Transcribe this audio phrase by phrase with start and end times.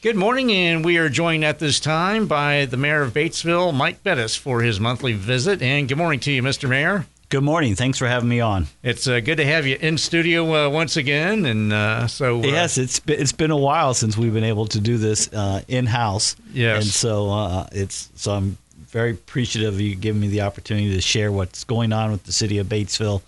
[0.00, 4.04] Good morning, and we are joined at this time by the mayor of Batesville, Mike
[4.04, 5.60] Bettice, for his monthly visit.
[5.60, 6.68] And good morning to you, Mr.
[6.68, 7.06] Mayor.
[7.30, 7.74] Good morning.
[7.74, 8.68] Thanks for having me on.
[8.84, 12.46] It's uh, good to have you in studio uh, once again, and uh, so uh,
[12.46, 15.62] yes, it's been, it's been a while since we've been able to do this uh,
[15.66, 16.36] in house.
[16.52, 18.56] Yes, and so uh, it's so I'm
[18.86, 22.32] very appreciative of you giving me the opportunity to share what's going on with the
[22.32, 23.20] city of Batesville.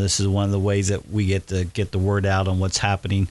[0.00, 2.58] this is one of the ways that we get to get the word out on
[2.58, 3.28] what's happening.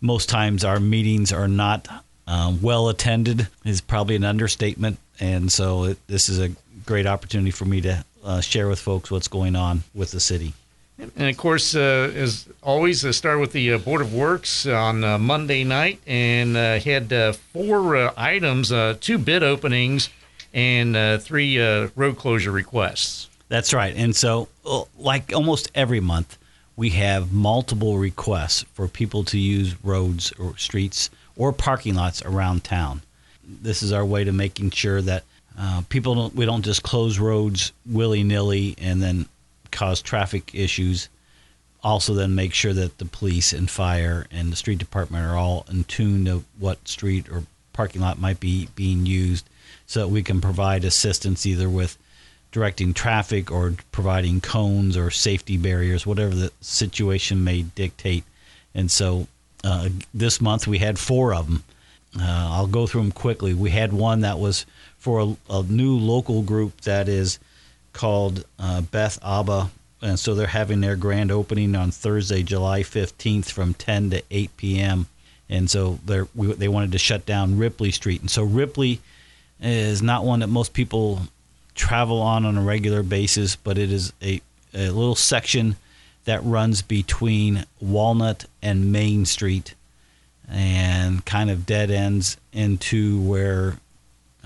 [0.00, 1.88] Most times, our meetings are not
[2.26, 6.50] um, well attended is probably an understatement, and so it, this is a
[6.86, 10.54] great opportunity for me to uh, share with folks what's going on with the city.
[10.98, 15.02] And of course, uh, as always, uh, start with the uh, Board of Works on
[15.02, 20.08] uh, Monday night and uh, had uh, four items, two bid openings,
[20.52, 21.58] and three
[21.96, 23.28] road closure requests.
[23.48, 23.94] That's right.
[23.96, 24.48] And so,
[24.96, 26.38] like almost every month,
[26.76, 32.64] we have multiple requests for people to use roads or streets or parking lots around
[32.64, 33.02] town.
[33.46, 35.24] This is our way to making sure that
[35.58, 39.26] uh, people don't, we don't just close roads willy nilly and then
[39.70, 41.08] cause traffic issues.
[41.82, 45.66] Also, then make sure that the police and fire and the street department are all
[45.70, 49.46] in tune to what street or parking lot might be being used
[49.86, 51.98] so that we can provide assistance either with
[52.52, 58.24] directing traffic or providing cones or safety barriers, whatever the situation may dictate.
[58.74, 59.26] And so
[59.64, 61.64] uh, this month we had four of them.
[62.18, 63.54] Uh, I'll go through them quickly.
[63.54, 64.66] We had one that was
[64.98, 67.38] for a, a new local group that is
[67.92, 69.70] called uh, Beth Abba,
[70.02, 74.56] and so they're having their grand opening on Thursday, July 15th, from 10 to 8
[74.56, 75.06] p.m.
[75.48, 75.98] And so
[76.34, 79.00] we, they wanted to shut down Ripley Street, and so Ripley
[79.60, 81.22] is not one that most people
[81.74, 84.40] travel on on a regular basis, but it is a,
[84.72, 85.76] a little section
[86.24, 89.74] that runs between Walnut and Main Street
[90.48, 93.78] and kind of dead ends into where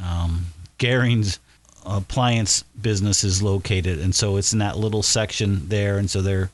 [0.02, 0.46] um,
[0.78, 1.38] Garing's
[1.84, 3.98] appliance business is located.
[3.98, 5.98] And so it's in that little section there.
[5.98, 6.50] And so they're,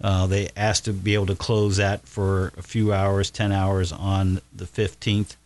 [0.00, 3.92] uh, they asked to be able to close that for a few hours, 10 hours
[3.92, 5.36] on the 15th.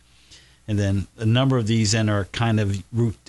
[0.67, 2.83] And then a number of these then are kind of,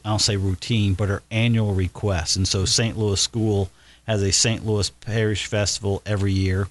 [0.04, 2.36] I'll say routine, but are annual requests.
[2.36, 2.98] And so St.
[2.98, 3.70] Louis School
[4.06, 4.66] has a St.
[4.66, 6.68] Louis Parish Festival every year,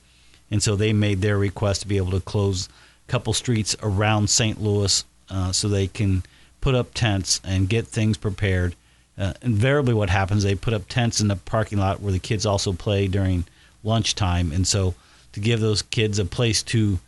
[0.51, 2.67] and so they made their request to be able to close
[3.07, 4.61] a couple streets around St.
[4.61, 6.23] Louis uh, so they can
[6.61, 8.75] put up tents and get things prepared.
[9.17, 12.45] Uh, invariably, what happens they put up tents in the parking lot where the kids
[12.45, 13.45] also play during
[13.83, 14.95] lunchtime, and so
[15.33, 16.99] to give those kids a place to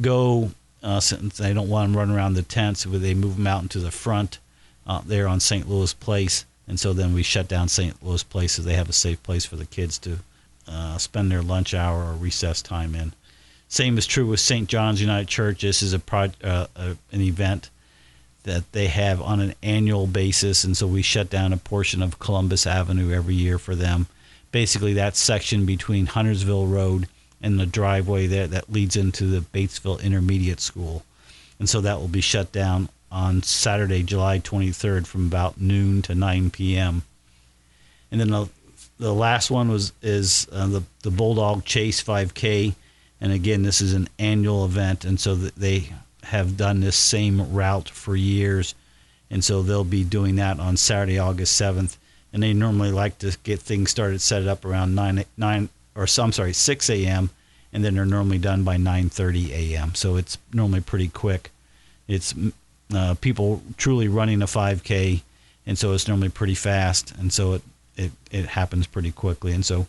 [0.00, 0.50] go,
[0.82, 3.78] uh, since they don't want them running around the tents, they move them out into
[3.78, 4.38] the front
[4.86, 5.68] uh, there on St.
[5.68, 8.00] Louis Place and so then we shut down St.
[8.00, 10.20] Louis Place so they have a safe place for the kids to
[10.68, 13.12] uh, spend their lunch hour or recess time in.
[13.66, 14.68] Same is true with St.
[14.68, 15.62] John's United Church.
[15.62, 17.70] This is a pro- uh, uh, an event
[18.44, 22.20] that they have on an annual basis, and so we shut down a portion of
[22.20, 24.06] Columbus Avenue every year for them.
[24.52, 27.08] Basically, that section between Huntersville Road
[27.42, 31.02] and the driveway there that leads into the Batesville Intermediate School,
[31.58, 36.14] and so that will be shut down on Saturday, July 23rd, from about noon to
[36.14, 37.02] 9 p.m.
[38.10, 38.48] And then the,
[38.98, 42.74] the last one was is uh, the the Bulldog Chase 5K,
[43.20, 45.92] and again, this is an annual event, and so they
[46.24, 48.74] have done this same route for years,
[49.30, 51.96] and so they'll be doing that on Saturday, August 7th.
[52.32, 56.06] And they normally like to get things started, set it up around nine nine or
[56.06, 57.30] so, I'm sorry, 6 a.m.
[57.72, 59.94] and then they're normally done by 9:30 a.m.
[59.94, 61.50] So it's normally pretty quick.
[62.06, 62.34] It's
[62.94, 65.22] uh, people truly running a 5K,
[65.66, 67.62] and so it's normally pretty fast, and so it
[68.00, 69.52] it, it happens pretty quickly.
[69.52, 69.86] And so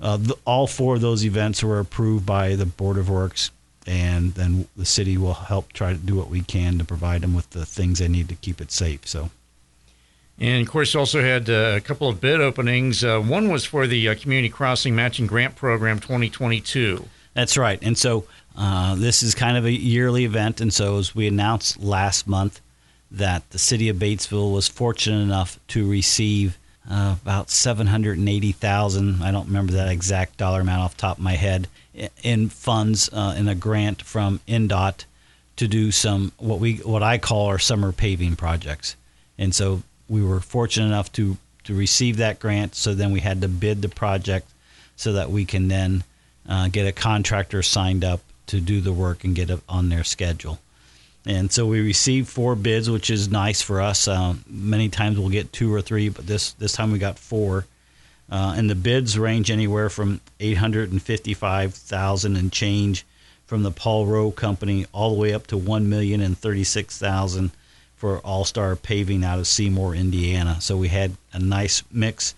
[0.00, 3.50] uh, the, all four of those events were approved by the Board of Works,
[3.86, 7.34] and then the city will help try to do what we can to provide them
[7.34, 9.06] with the things they need to keep it safe.
[9.06, 9.30] So.
[10.38, 13.04] And of course, also had uh, a couple of bid openings.
[13.04, 17.08] Uh, one was for the uh, Community Crossing Matching Grant Program 2022.
[17.34, 17.78] That's right.
[17.82, 18.24] And so
[18.56, 22.60] uh, this is kind of a yearly event, and so as we announced last month
[23.10, 26.58] that the city of Batesville was fortunate enough to receive
[26.90, 29.22] uh, about seven hundred and eighty thousand.
[29.22, 31.68] I don't remember that exact dollar amount off the top of my head
[32.22, 35.04] in funds uh, in a grant from INDOT
[35.56, 38.96] to do some what we what I call our summer paving projects,
[39.38, 42.74] and so we were fortunate enough to to receive that grant.
[42.74, 44.48] So then we had to bid the project
[44.96, 46.04] so that we can then
[46.48, 50.04] uh, get a contractor signed up to do the work and get it on their
[50.04, 50.58] schedule.
[51.26, 54.06] And so we received four bids, which is nice for us.
[54.06, 57.64] Uh, many times we'll get two or three, but this this time we got four.
[58.30, 63.04] Uh, and the bids range anywhere from eight hundred and fifty-five thousand and change
[63.46, 66.98] from the Paul Rohe Company all the way up to one million and thirty six
[66.98, 67.52] thousand
[67.96, 70.60] for All Star Paving out of Seymour, Indiana.
[70.60, 72.34] So we had a nice mix.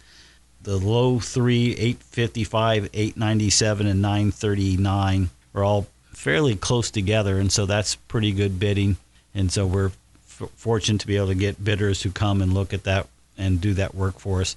[0.66, 7.94] The low three, 855, 897, and 939 are all fairly close together, and so that's
[7.94, 8.96] pretty good bidding.
[9.32, 9.92] And so we're
[10.40, 13.06] f- fortunate to be able to get bidders who come and look at that
[13.38, 14.56] and do that work for us.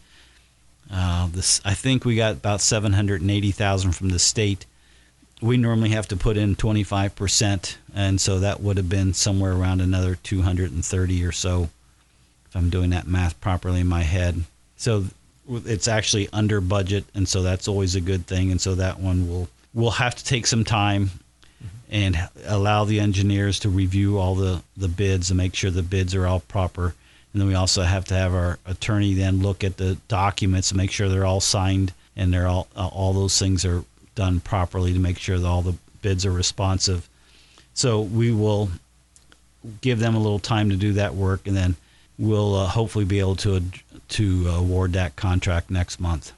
[0.91, 4.65] Uh, this, I think we got about 780,000 from the state.
[5.43, 9.79] We normally have to put in 25%, and so that would have been somewhere around
[9.79, 11.69] another 230 or so,
[12.47, 14.45] if I'm doing that math properly in my head.
[14.75, 15.05] So
[15.49, 18.51] it's actually under budget, and so that's always a good thing.
[18.51, 21.11] And so that one will will have to take some time
[21.91, 26.13] and allow the engineers to review all the, the bids and make sure the bids
[26.15, 26.93] are all proper.
[27.33, 30.77] And then we also have to have our attorney then look at the documents and
[30.77, 33.83] make sure they're all signed and they're all uh, all those things are
[34.15, 37.07] done properly to make sure that all the bids are responsive.
[37.73, 38.69] So we will
[39.81, 41.75] give them a little time to do that work, and then
[42.17, 43.63] we'll uh, hopefully be able to
[44.09, 46.33] to award that contract next month.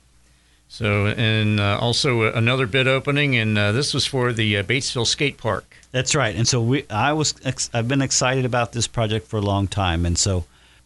[0.68, 5.06] So, and uh, also another bid opening, and uh, this was for the uh, Batesville
[5.06, 5.66] Skate Park.
[5.92, 6.34] That's right.
[6.34, 7.36] And so we, I was,
[7.74, 10.46] I've been excited about this project for a long time, and so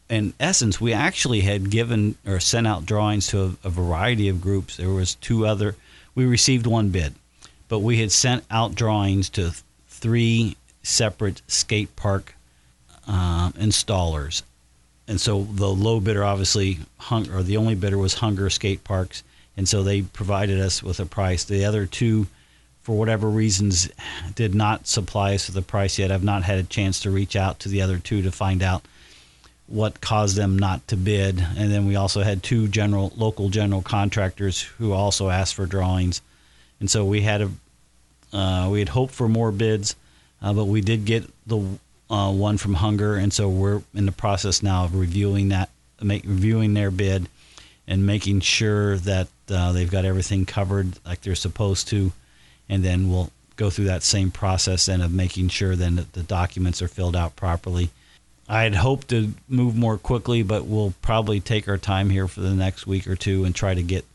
[0.10, 4.42] in essence, we actually had given or sent out drawings to a, a, variety of
[4.42, 4.78] groups.
[4.78, 5.76] There was two other.
[6.14, 7.16] We received one bid,
[7.68, 9.52] but we had sent out drawings to
[9.88, 12.36] three separate skate park
[13.08, 14.44] uh, installers,
[15.07, 19.24] and so the low bidder obviously hung, or the only bidder was Hunger Skate Parks,
[19.56, 21.44] and so they provided us with a price.
[21.44, 22.28] The other two,
[22.81, 23.90] for whatever reasons,
[24.34, 26.12] did not supply us with a price yet.
[26.12, 28.84] I've not had a chance to reach out to the other two to find out
[29.68, 31.44] what caused them not to bid.
[31.57, 36.22] And then we also had two general local general contractors who also asked for drawings.
[36.80, 37.52] And so we had a
[38.34, 39.96] uh, we had hoped for more bids,
[40.42, 41.80] uh, but we did get the
[42.10, 45.69] uh, one from Hunger, and so we're in the process now of reviewing that,
[46.02, 47.28] make, reviewing their bid,
[47.88, 52.12] and making sure that uh, they've got everything covered like they're supposed to,
[52.69, 56.24] and then we'll go through that same process then of making sure then that the
[56.24, 57.90] documents are filled out properly
[58.48, 62.42] I had hoped to move more quickly, but we'll probably take our time here for
[62.42, 64.06] the next week or two and try to get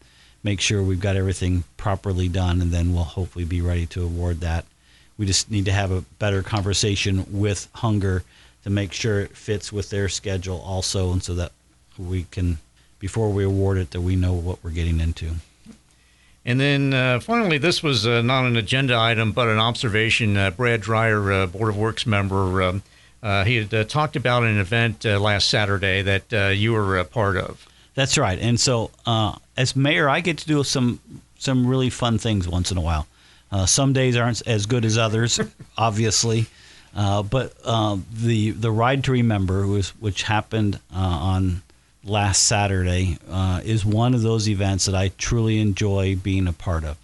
[0.42, 4.40] make sure we've got everything properly done, and then we'll hopefully be ready to award
[4.40, 4.64] that.
[5.20, 8.25] We just need to have a better conversation with Hunger
[8.64, 11.52] to make sure it fits with their schedule also, and so that
[11.99, 12.56] we can
[12.99, 15.32] before we award it that we know what we're getting into.
[16.46, 20.38] And then uh, finally, this was uh, not an agenda item, but an observation.
[20.38, 22.82] Uh, Brad Dreyer, uh, Board of Works member, um,
[23.23, 26.99] uh, he had uh, talked about an event uh, last Saturday that uh, you were
[26.99, 27.69] a part of.
[27.94, 28.38] That's right.
[28.38, 30.99] And so, uh, as mayor, I get to do some
[31.38, 33.06] some really fun things once in a while.
[33.52, 35.41] Uh, some days aren't as good as others,
[35.79, 36.47] obviously.
[36.94, 41.62] Uh, but um, the the ride to remember, was, which happened uh, on
[42.05, 46.85] last Saturday, uh, is one of those events that I truly enjoy being a part
[46.85, 46.97] of.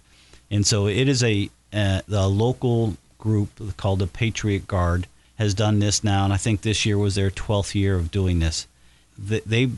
[0.51, 5.07] And so, it is a, a, a local group called the Patriot Guard
[5.37, 8.39] has done this now, and I think this year was their 12th year of doing
[8.39, 8.67] this.
[9.17, 9.69] They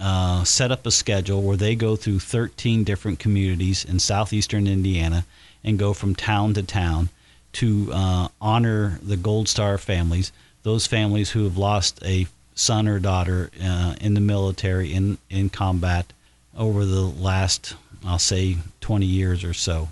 [0.00, 5.24] uh, set up a schedule where they go through 13 different communities in southeastern Indiana
[5.64, 7.08] and go from town to town
[7.54, 10.32] to uh, honor the Gold Star families,
[10.62, 15.48] those families who have lost a son or daughter uh, in the military in, in
[15.48, 16.12] combat
[16.56, 19.88] over the last, I'll say, 20 years or so.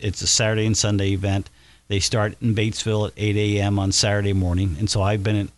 [0.00, 1.50] It's a Saturday and Sunday event.
[1.88, 3.78] They start in Batesville at 8 a.m.
[3.78, 5.50] on Saturday morning, and so I've been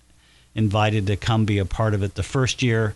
[0.55, 2.15] invited to come be a part of it.
[2.15, 2.95] The first year,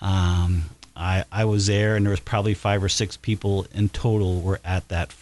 [0.00, 0.64] um,
[0.96, 4.60] I, I was there, and there was probably five or six people in total were
[4.64, 5.12] at that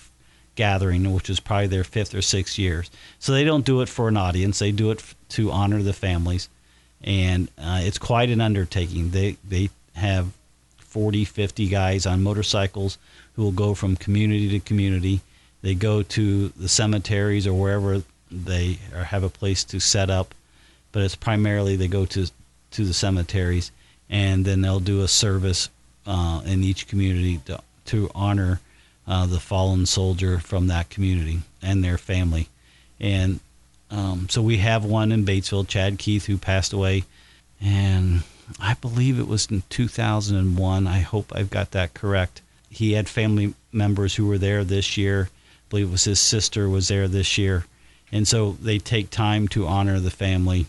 [0.59, 2.91] gathering, which is probably their fifth or sixth years.
[3.21, 6.49] So they don't do it for an audience; they do it to honor the families,
[7.00, 9.11] and uh, it's quite an undertaking.
[9.11, 10.33] They they have
[10.79, 12.99] 40, 50 guys on motorcycles
[13.35, 15.21] who will go from community to community.
[15.62, 20.35] They go to the cemeteries or wherever they have a place to set up,
[20.91, 22.27] but it's primarily they go to
[22.73, 23.71] to the cemeteries,
[24.11, 25.71] and then they'll do a service
[26.05, 28.61] uh, in each community to, to honor
[29.09, 32.49] uh, the fallen soldier from that community and their family.
[33.00, 33.41] And
[33.91, 37.05] um, so we have one in Batesville, Chad Keith, who passed away,
[37.61, 38.23] and
[38.61, 40.87] I believe it was in 2001.
[40.87, 42.43] I hope I've got that correct.
[42.71, 45.31] He had family members who were there this year
[45.69, 47.67] I believe it was his sister was there this year,
[48.11, 50.65] and so they take time to honor the family,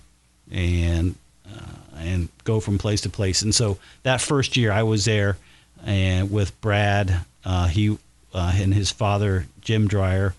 [0.52, 1.16] and
[1.48, 3.42] uh, and go from place to place.
[3.42, 5.38] And so that first year I was there,
[5.86, 7.98] and with Brad, uh, he
[8.34, 10.34] uh, and his father Jim Dreyer,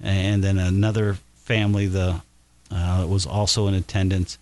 [0.00, 2.20] and then another family the
[2.70, 4.38] uh, was also in attendance,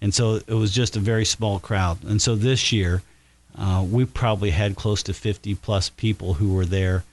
[0.00, 2.02] and so it was just a very small crowd.
[2.04, 3.02] And so this year,
[3.56, 7.04] uh, we probably had close to 50 plus people who were there,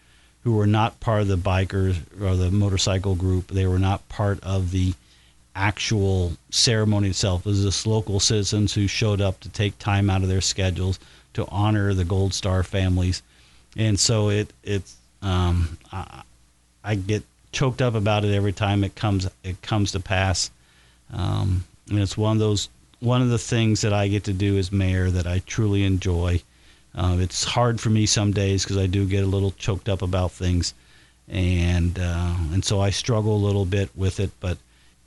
[0.44, 3.48] who were not part of the bikers or the motorcycle group.
[3.48, 4.94] They were not part of the
[5.56, 7.46] actual ceremony itself.
[7.46, 11.00] It was just local citizens who showed up to take time out of their schedules
[11.34, 13.22] to honor the Gold Star families,
[13.76, 16.22] and so it it's um, I,
[16.84, 20.52] I get choked up about it every time it comes it comes to pass.
[21.12, 24.58] Um, and it's one of those one of the things that I get to do
[24.58, 26.42] as mayor that I truly enjoy.
[26.94, 30.02] Uh, it's hard for me some days because I do get a little choked up
[30.02, 30.74] about things,
[31.28, 34.32] and uh, and so I struggle a little bit with it.
[34.40, 34.58] But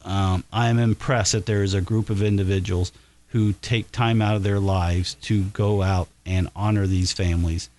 [0.04, 2.92] um, I am impressed that there is a group of individuals
[3.28, 7.70] who take time out of their lives to go out and honor these families.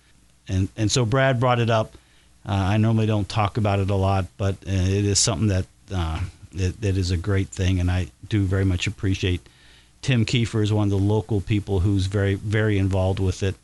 [0.48, 1.94] And and so Brad brought it up.
[2.46, 5.66] Uh, I normally don't talk about it a lot, but uh, it is something that,
[5.92, 6.20] uh,
[6.52, 9.40] that that is a great thing, and I do very much appreciate.
[10.02, 13.56] Tim Kiefer is one of the local people who's very very involved with it,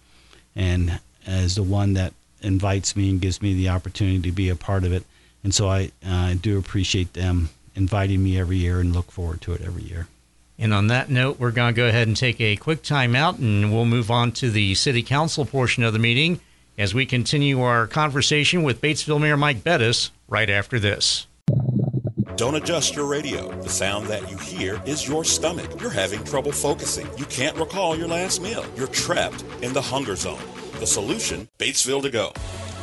[0.54, 4.56] and is the one that invites me and gives me the opportunity to be a
[4.56, 5.04] part of it.
[5.42, 9.52] And so I uh, do appreciate them inviting me every year and look forward to
[9.52, 10.06] it every year.
[10.58, 13.38] And on that note, we're going to go ahead and take a quick time out
[13.38, 16.40] and we'll move on to the city council portion of the meeting
[16.78, 21.26] as we continue our conversation with Batesville Mayor Mike Bettice right after this.
[22.36, 23.50] Don't adjust your radio.
[23.62, 25.80] The sound that you hear is your stomach.
[25.80, 27.08] You're having trouble focusing.
[27.16, 28.64] You can't recall your last meal.
[28.76, 30.42] You're trapped in the hunger zone.
[30.78, 32.32] The solution Batesville to go.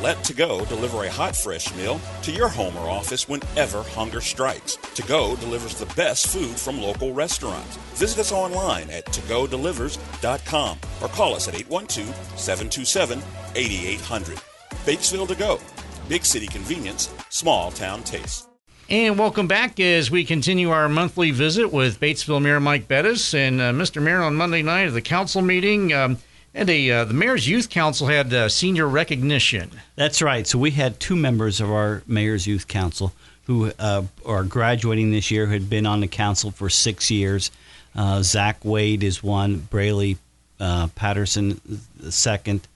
[0.02, 4.20] Let To Go deliver a hot, fresh meal to your home or office whenever hunger
[4.20, 4.76] strikes.
[4.76, 7.76] To Go delivers the best food from local restaurants.
[7.94, 12.08] Visit us online at togodelivers.com or call us at 812
[12.38, 13.22] 727
[13.54, 14.38] 8800.
[14.84, 15.60] Batesville To Go.
[16.08, 18.48] Big city convenience, small town taste.
[18.90, 23.58] And welcome back as we continue our monthly visit with Batesville Mayor Mike Bettice and
[23.58, 24.02] uh, Mr.
[24.02, 25.94] Mayor on Monday night at the council meeting.
[25.94, 26.18] Um,
[26.54, 29.70] and a, uh, the Mayor's Youth Council had uh, senior recognition.
[29.96, 30.46] That's right.
[30.46, 33.12] So we had two members of our Mayor's Youth Council
[33.46, 37.50] who uh, are graduating this year, who had been on the council for six years.
[37.94, 40.16] Uh, Zach Wade is one, Braley
[40.60, 41.60] uh, Patterson
[41.98, 42.66] the second,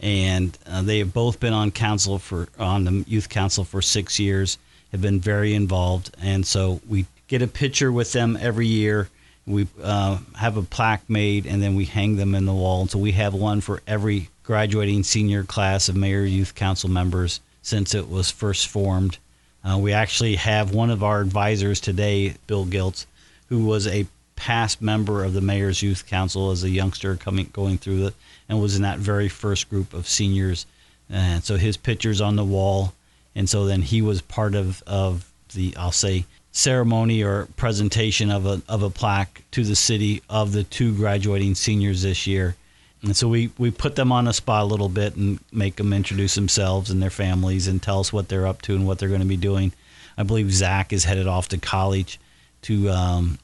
[0.00, 4.18] and uh, they have both been on council for on the youth council for six
[4.18, 4.58] years.
[4.92, 9.10] Have been very involved, and so we get a picture with them every year
[9.48, 12.82] we uh, have a plaque made and then we hang them in the wall.
[12.82, 17.40] And so we have one for every graduating senior class of Mayor Youth Council members
[17.62, 19.18] since it was first formed.
[19.64, 23.06] Uh, we actually have one of our advisors today, Bill Giltz,
[23.48, 27.76] who was a past member of the Mayor's Youth Council as a youngster coming going
[27.76, 28.14] through it
[28.48, 30.64] and was in that very first group of seniors.
[31.10, 32.92] And so his picture's on the wall.
[33.34, 38.46] And so then he was part of, of the, I'll say, ceremony or presentation of
[38.46, 42.56] a of a plaque to the city of the two graduating seniors this year.
[43.02, 45.92] And so we, we put them on the spot a little bit and make them
[45.92, 49.08] introduce themselves and their families and tell us what they're up to and what they're
[49.08, 49.72] going to be doing.
[50.16, 52.18] I believe Zach is headed off to college
[52.62, 53.38] to um,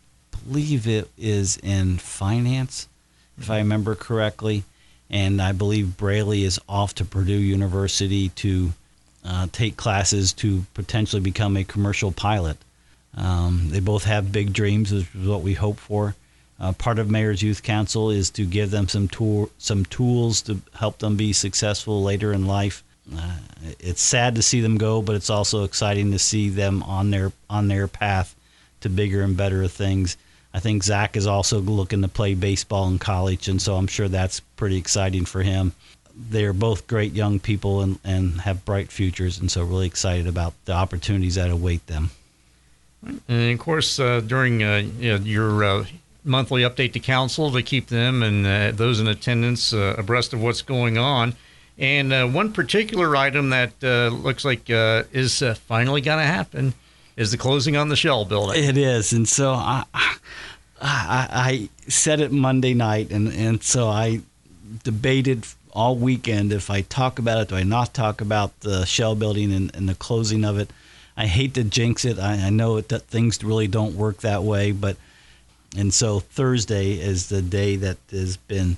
[0.49, 2.89] believe it is in finance,
[3.39, 4.65] if I remember correctly.
[5.09, 8.73] And I believe Braley is off to Purdue University to
[9.25, 12.57] uh, take classes to potentially become a commercial pilot.
[13.17, 16.15] Um, they both have big dreams, which is what we hope for.
[16.59, 20.61] Uh, part of Mayor's Youth Council is to give them some tool, some tools to
[20.75, 22.83] help them be successful later in life.
[23.15, 23.37] Uh,
[23.81, 27.33] it's sad to see them go, but it's also exciting to see them on their
[27.51, 28.35] on their path
[28.81, 30.17] to bigger and better things.
[30.55, 34.09] I think Zach is also looking to play baseball in college, and so I'm sure
[34.09, 35.73] that's pretty exciting for him.
[36.17, 40.55] They're both great young people and, and have bright futures, and so really excited about
[40.65, 42.11] the opportunities that await them.
[43.29, 45.85] And of course, uh, during uh, you know, your uh,
[46.25, 50.43] monthly update to council to keep them and uh, those in attendance uh, abreast of
[50.43, 51.35] what's going on.
[51.79, 56.75] And uh, one particular item that looks like is finally going to happen
[57.17, 58.63] is the closing on the Shell building.
[58.63, 60.19] It is, and so I, I,
[60.81, 64.21] I said it Monday night, and and so I
[64.85, 69.17] debated all weekend if I talk about it, do I not talk about the Shell
[69.17, 70.71] building and, and the closing of it.
[71.17, 72.19] I hate to jinx it.
[72.19, 74.97] I, I know that things really don't work that way, but
[75.77, 78.77] and so Thursday is the day that has been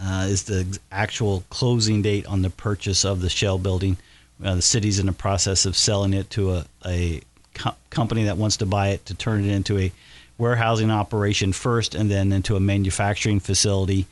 [0.00, 3.96] uh, is the actual closing date on the purchase of the Shell building.
[4.42, 7.20] Uh, the city's in the process of selling it to a, a
[7.54, 9.92] co- company that wants to buy it to turn it into a
[10.38, 14.06] warehousing operation first, and then into a manufacturing facility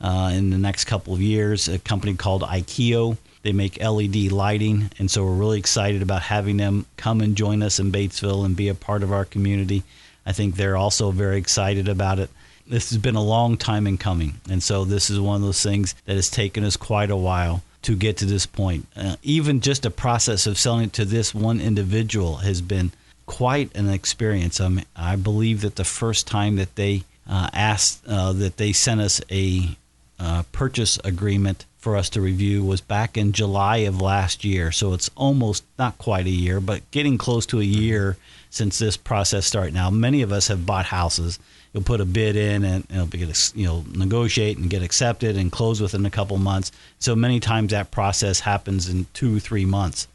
[0.00, 1.68] uh, in the next couple of years.
[1.68, 3.16] A company called IKEO
[3.46, 7.62] They make LED lighting, and so we're really excited about having them come and join
[7.62, 9.84] us in Batesville and be a part of our community.
[10.26, 12.28] I think they're also very excited about it.
[12.66, 15.62] This has been a long time in coming, and so this is one of those
[15.62, 18.88] things that has taken us quite a while to get to this point.
[18.96, 22.90] Uh, even just a process of selling it to this one individual has been
[23.26, 24.58] quite an experience.
[24.58, 29.00] Um, I believe that the first time that they uh, asked uh, that they sent
[29.00, 29.76] us a
[30.18, 34.72] uh, purchase agreement for us to review was back in July of last year.
[34.72, 38.16] So it's almost not quite a year, but getting close to a year
[38.50, 39.72] since this process started.
[39.72, 41.38] Now, many of us have bought houses.
[41.72, 43.18] You'll put a bid in and it'll be
[43.54, 46.72] you know negotiate and get accepted and close within a couple months.
[46.98, 50.08] So many times that process happens in two three months.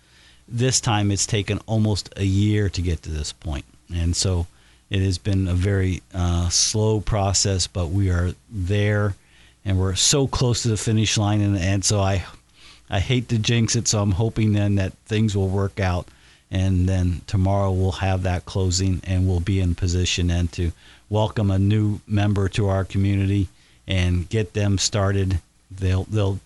[0.49, 3.63] This time it's taken almost a year to get to this point,
[3.95, 4.45] and so
[4.89, 7.67] it has been a very uh, slow process.
[7.67, 9.15] But we are there
[9.65, 11.41] and we're so close to the finish line.
[11.41, 12.25] And, and so I,
[12.89, 16.07] I hate to jinx it, so I'm hoping then that things will work out,
[16.49, 20.71] and then tomorrow we'll have that closing, and we'll be in position then to
[21.09, 23.47] welcome a new member to our community
[23.87, 25.39] and get them started.
[25.69, 26.39] They'll they'll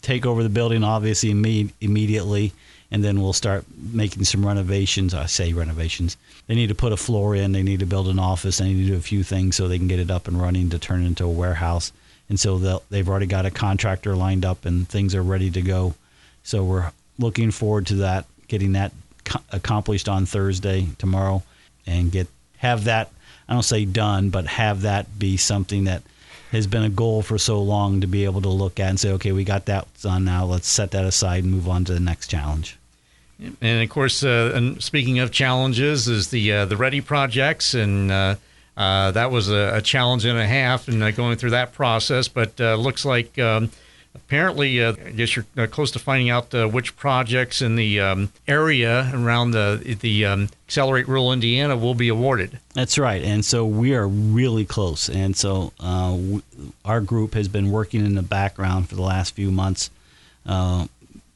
[0.00, 2.52] take over the building obviously imme- immediately
[2.90, 5.12] and then we'll start making some renovations.
[5.12, 6.16] I say renovations.
[6.46, 7.52] They need to put a floor in.
[7.52, 8.58] They need to build an office.
[8.58, 10.70] They need to do a few things so they can get it up and running
[10.70, 11.92] to turn it into a warehouse
[12.28, 15.94] and so they've already got a contractor lined up and things are ready to go.
[16.42, 18.92] So we're looking forward to that, getting that
[19.24, 21.42] co- accomplished on Thursday tomorrow,
[21.86, 23.10] and get have that
[23.48, 26.02] I don't say done, but have that be something that
[26.52, 29.12] has been a goal for so long to be able to look at and say,
[29.12, 30.44] okay, we got that done now.
[30.44, 32.78] Let's set that aside and move on to the next challenge.
[33.60, 38.12] And of course, uh, and speaking of challenges, is the uh, the READI projects and.
[38.12, 38.34] Uh,
[38.78, 42.28] uh, that was a, a, challenge and a half, and uh, going through that process.
[42.28, 43.72] But uh, looks like um,
[44.14, 48.32] apparently, uh, I guess you're uh, close to finding out which projects in the um,
[48.46, 52.60] area around the the um, Accelerate Rural Indiana will be awarded.
[52.74, 55.08] That's right, and so we are really close.
[55.08, 56.42] And so w-
[56.84, 59.90] our group has been working in the background for the last few months,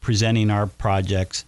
[0.00, 1.44] presenting our projects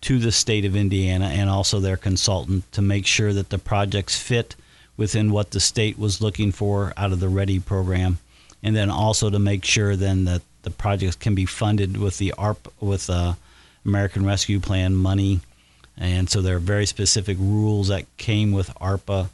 [0.00, 4.20] to the state of Indiana and also their consultant to make sure that the projects
[4.20, 4.56] fit
[4.96, 8.18] within what the state was looking for out of the READI program,
[8.62, 12.32] and then also to make sure then that the projects can be funded with the
[12.32, 13.34] ARP with uh,
[13.84, 15.40] American Rescue Plan money,
[15.96, 19.28] and so there are very specific rules that came with ARPA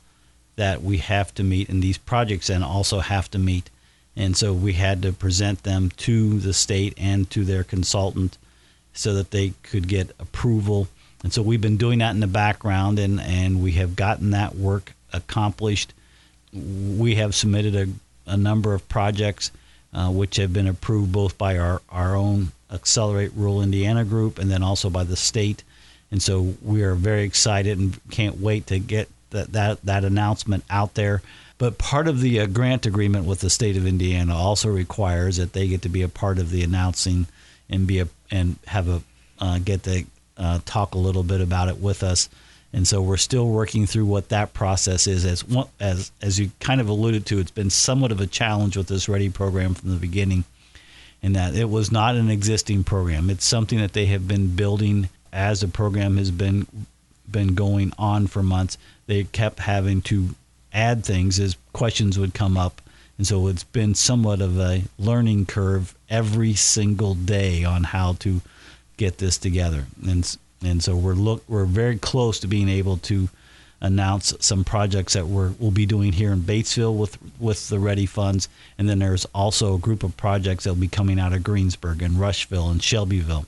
[0.57, 3.71] that we have to meet, and these projects then also have to meet,
[4.15, 8.37] and so we had to present them to the state and to their consultant
[8.93, 10.89] so that they could get approval.
[11.25, 14.55] And so we've been doing that in the background, and, and we have gotten that
[14.55, 15.93] work accomplished.
[16.53, 17.89] We have submitted a,
[18.31, 19.51] a number of projects
[19.95, 24.51] uh, which have been approved both by our, our own Accelerate Rural Indiana group and
[24.51, 25.63] then also by the state.
[26.11, 30.65] And so we are very excited and can't wait to get that, that, that announcement
[30.71, 31.23] out there.
[31.59, 35.53] But part of the uh, grant agreement with the state of Indiana also requires that
[35.53, 37.27] they get to be a part of the announcing
[37.71, 39.03] and be a and have a
[39.39, 40.05] uh, get to
[40.37, 42.29] uh, talk a little bit about it with us
[42.73, 45.25] and so we're still working through what that process is.
[45.25, 45.45] As
[45.79, 49.09] as as you kind of alluded to, it's been somewhat of a challenge with this
[49.09, 50.45] READI program from the beginning,
[51.21, 53.29] in that it was not an existing program.
[53.29, 56.67] It's something that they have been building as the program has been
[57.31, 58.79] been going on for months.
[59.07, 60.35] They kept having to
[60.73, 62.81] add things as questions would come up.
[63.19, 68.41] And so it's been somewhat of a learning curve every single day on how to
[68.97, 69.87] get this together.
[70.07, 73.29] And and so we're look we're very close to being able to
[73.83, 78.09] announce some projects that we're, we'll be doing here in Batesville with with the READI
[78.09, 78.49] funds,
[78.79, 82.01] and then there's also a group of projects that will be coming out of Greensburg
[82.01, 83.47] and Rushville and Shelbyville.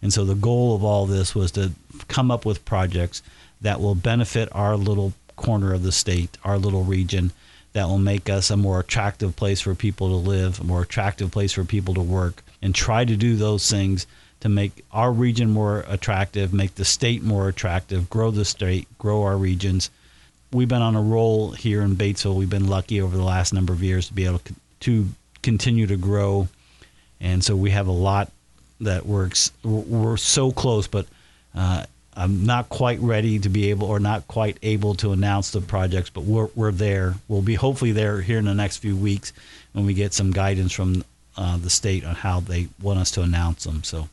[0.00, 1.72] And so the goal of all this was to
[2.08, 3.22] come up with projects
[3.60, 7.32] that will benefit our little corner of the state, our little region,
[7.72, 11.30] that will make us a more attractive place for people to live, a more attractive
[11.30, 14.06] place for people to work, and try to do those things
[14.42, 19.22] to make our region more attractive, make the state more attractive, grow the state, grow
[19.22, 19.88] our regions.
[20.50, 22.34] We've been on a roll here in Batesville.
[22.34, 24.42] We've been lucky over the last number of years to be able
[24.80, 25.08] to
[25.42, 26.48] continue to grow,
[27.20, 28.32] and so we have a lot
[28.80, 29.52] that works.
[29.62, 31.06] We're so close, but
[31.54, 31.84] uh,
[32.16, 36.10] I'm not quite ready to be able, or not quite able to announce the projects.
[36.10, 37.14] But we're we're there.
[37.28, 39.32] We'll be hopefully there here in the next few weeks
[39.72, 41.04] when we get some guidance from
[41.36, 43.84] uh, the state on how they want us to announce them.
[43.84, 44.08] So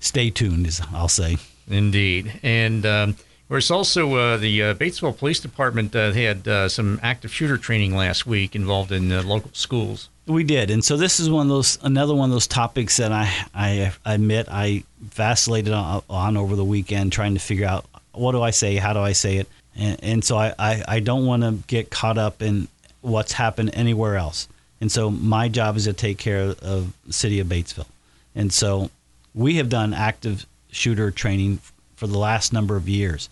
[0.00, 1.36] stay tuned, as I'll say.
[1.68, 2.40] Indeed.
[2.42, 3.16] And um,
[3.48, 7.94] there's also uh, the uh, Batesville Police Department uh, had uh, some active shooter training
[7.96, 10.08] last week involved in uh, local schools.
[10.26, 13.10] We did, and so this is one of those another one of those topics that
[13.10, 17.84] I I, I admit I vacillated on, on, over the weekend trying to figure out
[18.12, 21.00] what do I say, how do I say it, and, and so I, I, I
[21.00, 22.68] don't want to get caught up in
[23.00, 24.46] what's happened anywhere else,
[24.80, 27.88] and so my job is to take care of, of the city of Batesville,
[28.36, 28.90] and so
[29.34, 31.60] we have done active shooter training
[31.96, 33.28] for the last number of years.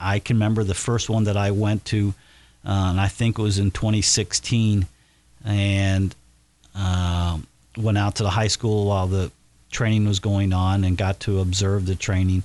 [0.00, 2.14] I can remember the first one that I went to,
[2.64, 4.86] uh, and I think it was in 2016,
[5.44, 6.14] and
[6.74, 9.30] um, went out to the high school while the
[9.70, 12.44] training was going on and got to observe the training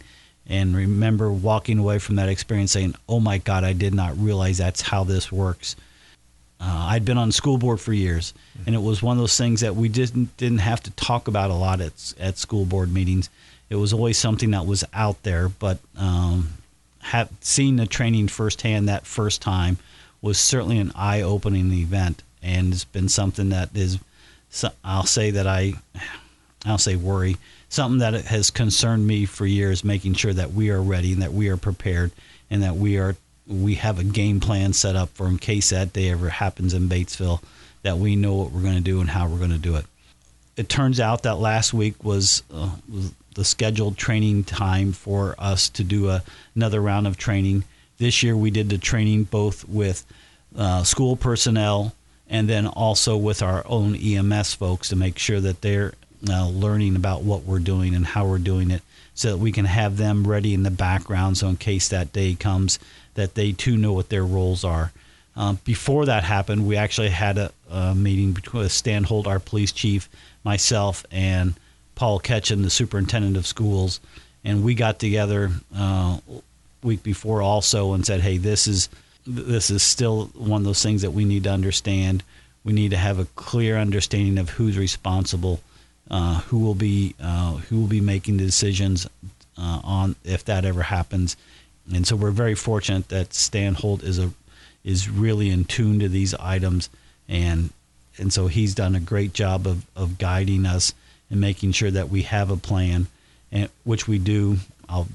[0.49, 4.57] and remember walking away from that experience saying, "Oh my God, I did not realize
[4.57, 5.75] that's how this works."
[6.59, 8.33] Uh, I'd been on school board for years,
[8.65, 11.51] and it was one of those things that we didn't didn't have to talk about
[11.51, 13.29] a lot at at school board meetings.
[13.69, 16.49] It was always something that was out there, but um,
[17.01, 19.77] have, seeing the training firsthand that first time
[20.21, 23.99] was certainly an eye-opening event, and it's been something that is
[24.83, 25.73] I'll say that I,
[26.65, 27.37] I'll say worry,
[27.69, 31.33] something that has concerned me for years, making sure that we are ready and that
[31.33, 32.11] we are prepared
[32.49, 33.15] and that we are
[33.49, 36.87] we have a game plan set up for in case that day ever happens in
[36.87, 37.41] Batesville,
[37.81, 39.85] that we know what we're going to do and how we're going to do it.
[40.55, 45.69] It turns out that last week was, uh, was the scheduled training time for us
[45.69, 46.23] to do a,
[46.55, 47.63] another round of training.
[47.97, 50.05] This year we did the training both with
[50.55, 51.93] uh, school personnel
[52.29, 55.93] and then also with our own EMS folks to make sure that they're
[56.29, 58.81] uh, learning about what we're doing and how we're doing it
[59.15, 62.35] so that we can have them ready in the background so in case that day
[62.35, 62.77] comes
[63.19, 64.91] that they too know what their roles are.
[65.35, 69.71] Um, before that happened, we actually had a, a meeting between Stan Holt, our police
[69.71, 70.09] chief,
[70.43, 71.53] myself, and
[71.95, 73.99] Paul Ketcham, the superintendent of schools,
[74.43, 76.19] and we got together uh,
[76.81, 78.89] week before also and said, "Hey, this is
[79.27, 82.23] this is still one of those things that we need to understand.
[82.63, 85.61] We need to have a clear understanding of who's responsible,
[86.09, 89.07] uh, who will be uh, who will be making the decisions
[89.57, 91.37] uh, on if that ever happens.
[91.93, 94.31] And so we're very fortunate that Stan Holt is a
[94.83, 96.89] is really in tune to these items,
[97.27, 97.71] and
[98.17, 100.93] and so he's done a great job of, of guiding us
[101.29, 103.07] and making sure that we have a plan,
[103.51, 104.57] and which we do.
[104.87, 105.07] I'll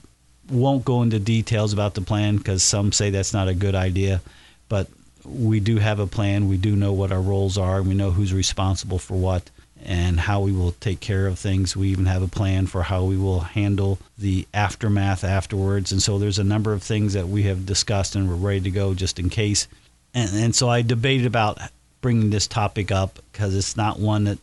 [0.50, 4.20] won't go into details about the plan because some say that's not a good idea,
[4.68, 4.88] but
[5.24, 6.48] we do have a plan.
[6.48, 7.78] We do know what our roles are.
[7.78, 9.50] And We know who's responsible for what
[9.82, 11.76] and how we will take care of things.
[11.76, 15.92] We even have a plan for how we will handle the aftermath afterwards.
[15.92, 18.70] And so there's a number of things that we have discussed and we're ready to
[18.70, 19.68] go just in case.
[20.14, 21.58] And, and so I debated about
[22.00, 24.38] bringing this topic up because it's not one that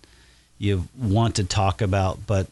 [0.57, 2.47] you want to talk about, but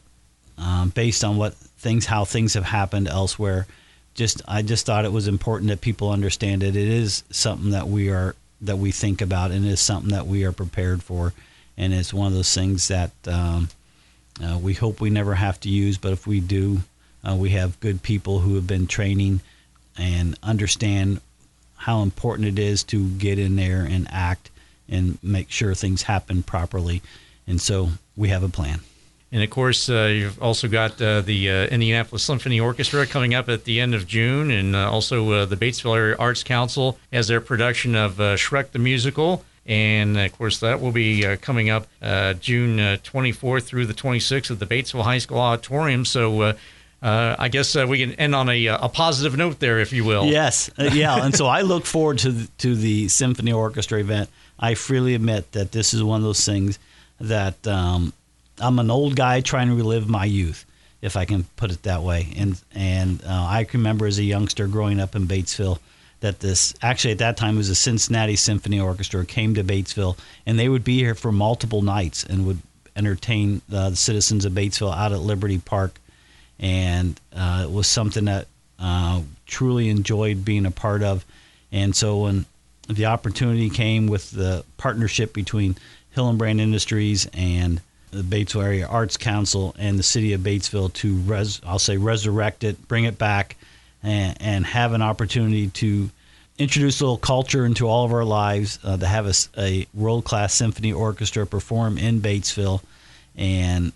[0.58, 3.66] um, based on what things how things have happened elsewhere.
[4.14, 6.76] Just I just thought it was important that people understand it.
[6.76, 10.26] It is something that we are that we think about, and it is something that
[10.26, 11.32] we are prepared for,
[11.80, 13.70] and it's one of those things that um,
[14.44, 15.96] uh, we hope we never have to use.
[15.96, 16.80] But if we do,
[17.26, 19.40] uh, we have good people who have been training
[19.96, 21.22] and understand
[21.76, 24.50] how important it is to get in there and act
[24.90, 27.00] and make sure things happen properly.
[27.46, 28.80] And so we have a plan.
[29.32, 33.48] And of course, uh, you've also got uh, the uh, Indianapolis Symphony Orchestra coming up
[33.48, 37.28] at the end of June, and uh, also uh, the Batesville Area Arts Council has
[37.28, 39.44] their production of uh, Shrek the Musical.
[39.66, 43.94] And of course, that will be uh, coming up uh, June uh, 24th through the
[43.94, 46.04] 26th at the Batesville High School Auditorium.
[46.04, 46.54] So,
[47.02, 50.26] I guess we can end on a, a positive note there, if you will.
[50.26, 51.24] Yes, yeah.
[51.24, 54.28] and so I look forward to the, to the symphony orchestra event.
[54.58, 56.78] I freely admit that this is one of those things
[57.20, 58.12] that um,
[58.58, 60.66] I'm an old guy trying to relive my youth,
[61.00, 62.28] if I can put it that way.
[62.36, 65.78] And and uh, I can remember as a youngster growing up in Batesville
[66.20, 70.58] that this actually at that time was a Cincinnati Symphony Orchestra came to Batesville and
[70.58, 72.58] they would be here for multiple nights and would
[72.96, 75.98] entertain uh, the citizens of Batesville out at Liberty Park,
[76.58, 78.46] and uh, it was something that
[78.78, 81.24] uh, truly enjoyed being a part of.
[81.72, 82.46] And so when
[82.88, 85.76] the opportunity came with the partnership between
[86.16, 87.80] Hillenbrand Industries and
[88.10, 92.64] the Batesville Area Arts Council and the city of Batesville to res, I'll say resurrect
[92.64, 93.56] it, bring it back,
[94.02, 96.10] and, and have an opportunity to
[96.58, 98.78] introduce a little culture into all of our lives.
[98.84, 102.82] Uh, to have a, a world class symphony orchestra perform in Batesville,
[103.36, 103.92] and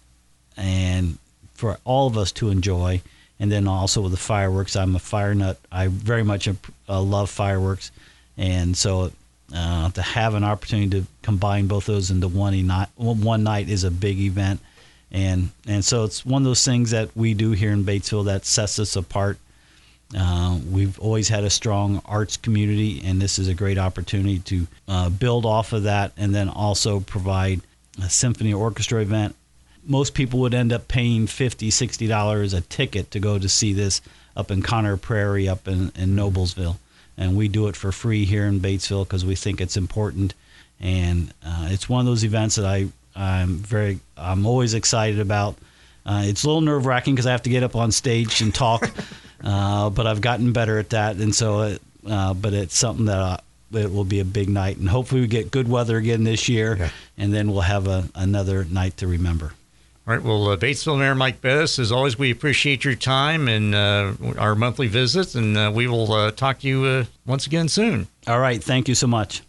[0.56, 1.18] and
[1.54, 3.00] for all of us to enjoy.
[3.40, 5.58] And then also with the fireworks, I'm a fire nut.
[5.70, 7.90] I very much uh, love fireworks,
[8.38, 9.10] and so
[9.54, 13.84] uh, to have an opportunity to combine both those into one night, one night is
[13.84, 14.60] a big event,
[15.10, 18.46] and and so it's one of those things that we do here in Batesville that
[18.46, 19.38] sets us apart.
[20.16, 24.66] Uh, we've always had a strong arts community, and this is a great opportunity to
[24.88, 27.60] uh, build off of that, and then also provide
[28.02, 29.34] a symphony orchestra event.
[29.86, 34.00] Most people would end up paying $50, $60 a ticket to go to see this
[34.36, 36.76] up in Conner Prairie, up in, in Noblesville.
[37.16, 40.34] And we do it for free here in Batesville because we think it's important.
[40.80, 45.56] And uh, it's one of those events that I, I'm very, I'm always excited about.
[46.06, 48.54] Uh, it's a little nerve wracking because I have to get up on stage and
[48.54, 48.90] talk,
[49.44, 51.16] uh, but I've gotten better at that.
[51.16, 53.38] And so, it, uh, but it's something that I,
[53.78, 56.76] it will be a big night, and hopefully we get good weather again this year,
[56.78, 56.88] Yeah.
[57.18, 59.52] and then we'll have a, another night to remember.
[60.06, 60.22] All right.
[60.22, 64.54] Well, uh, Batesville Mayor Mike Bettice, as always, we appreciate your time and uh, our
[64.54, 68.06] monthly visits, and uh, we will uh, talk to you uh, once again soon.
[68.26, 69.42] All right, thank you so much.